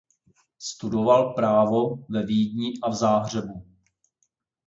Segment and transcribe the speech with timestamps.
[0.59, 3.65] Studoval právo ve Vídni a v Záhřebu.